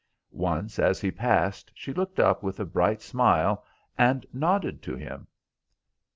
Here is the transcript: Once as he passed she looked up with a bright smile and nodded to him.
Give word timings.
Once 0.31 0.79
as 0.79 0.99
he 0.99 1.11
passed 1.11 1.71
she 1.75 1.93
looked 1.93 2.19
up 2.19 2.41
with 2.41 2.59
a 2.59 2.65
bright 2.65 3.03
smile 3.03 3.63
and 3.99 4.25
nodded 4.33 4.81
to 4.81 4.95
him. 4.95 5.27